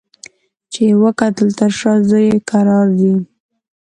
[0.71, 3.13] چي یې وکتل تر شا زوی یې کرار ځي